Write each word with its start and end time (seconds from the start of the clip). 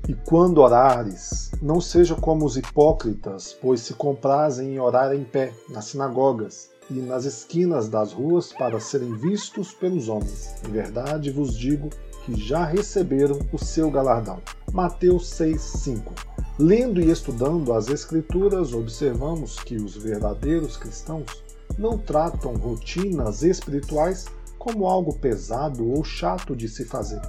E 0.09 0.15
quando 0.15 0.63
orares, 0.63 1.51
não 1.61 1.83
seja 1.83 2.15
como 2.15 2.47
os 2.47 2.57
hipócritas, 2.57 3.55
pois 3.61 3.83
se 3.83 3.93
comprazem 3.93 4.75
em 4.75 4.81
orar 4.81 5.13
em 5.13 5.23
pé 5.23 5.53
nas 5.69 5.85
sinagogas 5.85 6.71
e 6.91 6.95
nas 6.95 7.27
esquinas 7.27 7.91
das 7.91 8.15
ruas 8.15 8.51
para 8.51 8.81
serem 8.81 9.15
vistos 9.19 9.75
pelos 9.75 10.09
homens. 10.09 10.55
Em 10.67 10.73
verdade 10.73 11.31
vos 11.31 11.55
digo 11.55 11.91
que 12.25 12.35
já 12.41 12.65
receberam 12.65 13.39
o 13.53 13.59
seu 13.59 13.91
galardão. 13.91 14.41
Mateus 14.73 15.29
6:5. 15.29 16.15
Lendo 16.59 17.03
e 17.03 17.11
estudando 17.11 17.75
as 17.75 17.89
escrituras, 17.89 18.73
observamos 18.73 19.57
que 19.61 19.77
os 19.77 19.95
verdadeiros 19.95 20.79
cristãos 20.79 21.45
não 21.77 21.99
tratam 21.99 22.55
rotinas 22.55 23.43
espirituais 23.43 24.25
como 24.59 24.87
algo 24.87 25.13
pesado 25.19 25.87
ou 25.87 26.03
chato 26.03 26.57
de 26.57 26.67
se 26.67 26.87
fazer, 26.87 27.21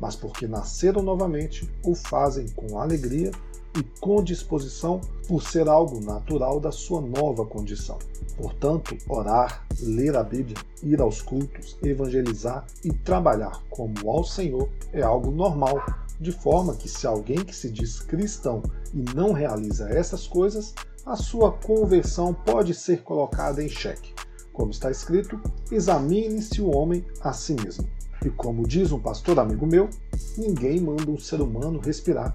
mas 0.00 0.16
porque 0.16 0.46
nasceram 0.46 1.02
novamente, 1.02 1.68
o 1.84 1.94
fazem 1.94 2.48
com 2.48 2.78
alegria 2.78 3.30
e 3.76 3.82
com 4.00 4.22
disposição 4.22 5.00
por 5.26 5.42
ser 5.42 5.68
algo 5.68 6.00
natural 6.00 6.60
da 6.60 6.70
sua 6.70 7.00
nova 7.00 7.44
condição. 7.44 7.98
Portanto, 8.36 8.96
orar, 9.08 9.66
ler 9.80 10.16
a 10.16 10.22
Bíblia, 10.22 10.56
ir 10.82 11.00
aos 11.00 11.20
cultos, 11.22 11.76
evangelizar 11.82 12.66
e 12.84 12.92
trabalhar 12.92 13.62
como 13.70 14.10
ao 14.10 14.24
Senhor 14.24 14.68
é 14.92 15.02
algo 15.02 15.30
normal, 15.30 15.84
de 16.20 16.32
forma 16.32 16.74
que 16.74 16.88
se 16.88 17.06
alguém 17.06 17.38
que 17.38 17.54
se 17.54 17.70
diz 17.70 18.00
cristão 18.00 18.62
e 18.92 19.02
não 19.14 19.32
realiza 19.32 19.88
essas 19.88 20.26
coisas, 20.26 20.74
a 21.04 21.16
sua 21.16 21.52
conversão 21.52 22.32
pode 22.32 22.74
ser 22.74 23.02
colocada 23.02 23.62
em 23.62 23.68
xeque. 23.68 24.14
Como 24.52 24.70
está 24.70 24.90
escrito, 24.90 25.40
examine-se 25.70 26.62
o 26.62 26.70
homem 26.70 27.04
a 27.20 27.32
si 27.32 27.54
mesmo. 27.54 27.86
E 28.24 28.30
como 28.30 28.66
diz 28.66 28.90
um 28.90 28.98
pastor 28.98 29.38
amigo 29.38 29.66
meu, 29.66 29.90
ninguém 30.38 30.80
manda 30.80 31.10
um 31.10 31.18
ser 31.18 31.40
humano 31.40 31.78
respirar. 31.78 32.34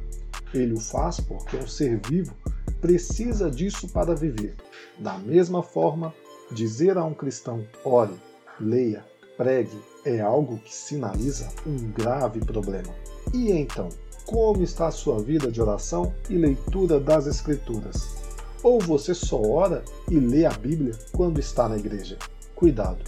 Ele 0.54 0.74
o 0.74 0.80
faz 0.80 1.20
porque 1.20 1.58
um 1.58 1.68
ser 1.68 2.00
vivo 2.08 2.34
precisa 2.80 3.50
disso 3.50 3.88
para 3.90 4.16
viver. 4.16 4.56
Da 5.00 5.18
mesma 5.18 5.64
forma, 5.64 6.14
dizer 6.52 6.98
a 6.98 7.04
um 7.04 7.14
cristão 7.14 7.66
ore, 7.84 8.14
leia, 8.60 9.04
pregue 9.38 9.78
é 10.06 10.20
algo 10.20 10.58
que 10.60 10.74
sinaliza 10.74 11.50
um 11.66 11.92
grave 11.92 12.40
problema. 12.40 12.94
E 13.34 13.52
então, 13.52 13.90
como 14.26 14.64
está 14.64 14.88
a 14.88 14.92
sua 14.92 15.20
vida 15.22 15.52
de 15.52 15.62
oração 15.62 16.14
e 16.30 16.36
leitura 16.36 17.00
das 17.00 17.28
Escrituras? 17.28 18.18
Ou 18.62 18.80
você 18.80 19.14
só 19.14 19.42
ora 19.42 19.84
e 20.10 20.20
lê 20.20 20.46
a 20.46 20.52
Bíblia 20.52 20.94
quando 21.12 21.40
está 21.40 21.68
na 21.70 21.78
igreja? 21.78 22.18
Cuidado, 22.56 23.04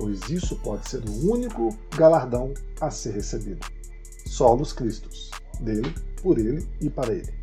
pois 0.00 0.30
isso 0.30 0.56
pode 0.56 0.88
ser 0.88 1.04
o 1.06 1.30
único 1.30 1.76
galardão 1.94 2.54
a 2.80 2.90
ser 2.90 3.12
recebido. 3.12 3.66
Solos 4.26 4.72
Cristos, 4.72 5.30
dele, 5.60 5.94
por 6.22 6.38
ele 6.38 6.66
e 6.80 6.88
para 6.88 7.12
ele. 7.12 7.34